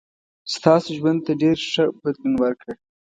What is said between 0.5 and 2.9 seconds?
ستاسو ژوند ته ډېر ښه بدلون ورکړ.